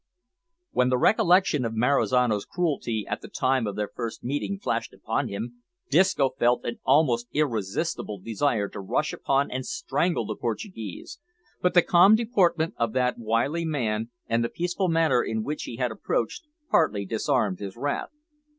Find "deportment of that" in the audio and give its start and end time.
12.15-13.19